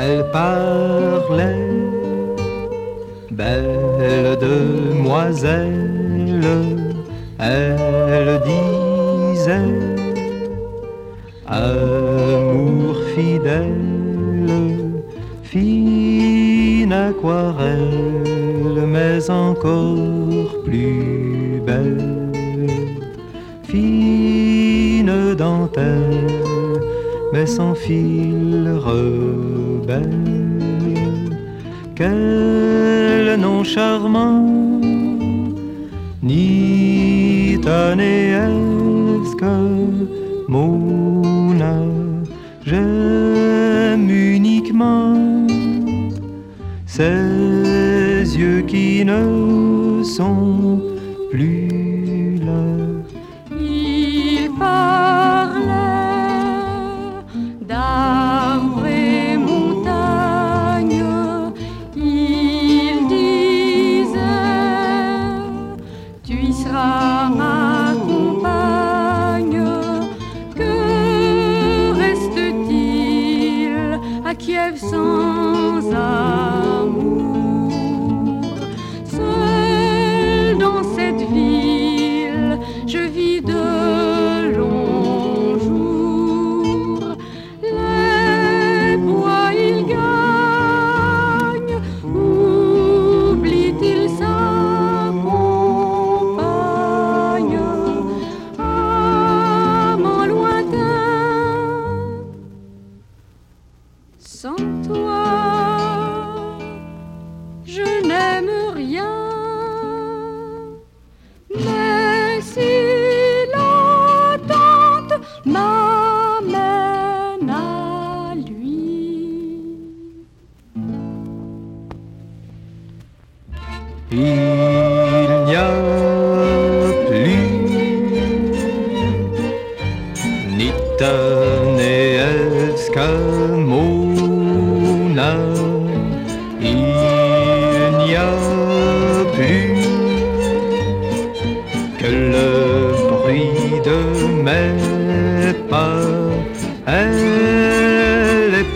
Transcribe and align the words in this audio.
elle 0.00 0.24
parlait, 0.30 1.66
belle 3.30 4.38
demoiselle, 4.40 5.74
elle 7.38 8.40
disait, 8.44 9.74
amour 11.46 12.96
fidèle, 13.14 15.02
fine 15.42 16.92
aquarelle, 16.92 18.86
mais 18.86 19.28
encore 19.30 20.62
plus 20.64 21.60
belle, 21.66 22.30
fine 23.64 25.34
dentelle, 25.36 26.37
mais 27.32 27.46
sans 27.46 27.74
fil 27.74 28.68
rebelle. 28.86 30.24
Quel 31.94 33.36
nom 33.40 33.64
charmant, 33.64 34.46
ni 36.22 37.58
que 39.38 39.54
Mona, 40.48 41.76
j'aime 42.64 44.08
uniquement 44.10 45.46
ces 46.86 48.38
yeux 48.38 48.62
qui 48.62 49.04
ne 49.04 50.02
sont 50.02 50.80
plus 51.30 51.67
Kiev 74.48 74.78
sans 74.78 75.92
amour 75.92 77.17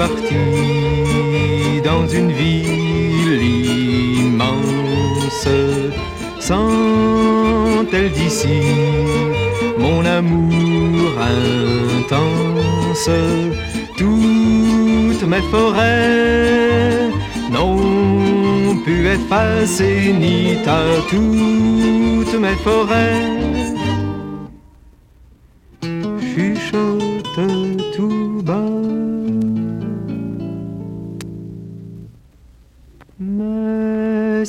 Partie 0.00 1.82
dans 1.84 2.08
une 2.08 2.32
ville 2.32 3.42
immense. 4.22 5.46
Sent-elle 6.38 8.10
d'ici 8.12 8.60
mon 9.76 10.02
amour 10.06 11.10
intense? 11.36 13.10
Toutes 13.98 15.26
mes 15.32 15.44
forêts 15.52 17.10
n'ont 17.52 18.76
pu 18.82 19.06
effacer 19.06 20.14
ni 20.18 20.56
ta 20.64 20.80
toutes 21.10 22.40
mes 22.40 22.56
forêts 22.64 23.69
Mais 33.22 34.46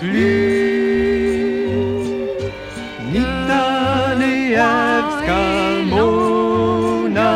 plus 0.00 1.68
ni 3.12 3.22
Tanevska 3.48 5.40
Mona. 5.90 7.32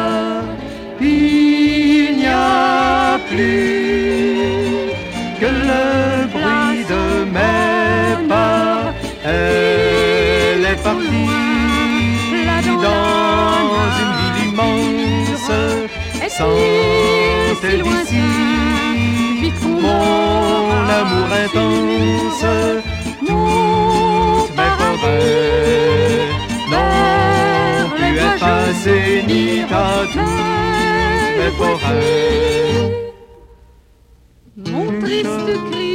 Il 1.00 2.16
n'y 2.16 2.26
a 2.26 3.18
plus 3.28 4.88
que 5.40 5.48
le 5.68 5.84
bruit 6.32 6.84
de 6.92 7.04
mes 7.34 8.28
pas. 8.28 8.94
Elle 9.24 10.64
est 10.72 10.82
partie 10.82 11.30
dans 12.86 13.84
une 14.02 14.14
ville 14.18 14.40
immense. 14.48 15.52
Sans 16.28 16.56
d'ici, 17.62 18.53
d'amour 21.04 21.30
intense. 21.44 22.44
Mon 23.22 24.46
Mes 24.56 24.72
forêts 24.78 26.28
n'ont 26.70 27.90
plus 27.96 28.16
être 28.18 28.44
un 28.44 28.72
zénith 28.84 29.72
à 29.72 30.04
toutes 30.12 30.42
mes 31.38 31.52
forêts. 31.58 33.04
Mon 34.56 34.86
triste 35.00 35.52
cri 35.70 35.93